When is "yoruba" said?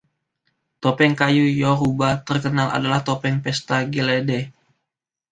1.61-2.09